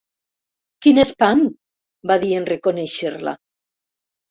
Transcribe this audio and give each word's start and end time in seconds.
Quin 0.85 0.99
espant! 1.03 1.43
—va 2.07 2.19
dir, 2.25 2.33
en 2.41 2.49
reconèixer-la. 2.53 3.37